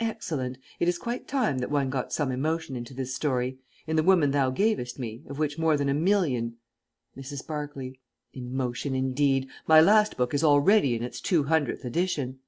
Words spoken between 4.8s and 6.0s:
Me," of which more than a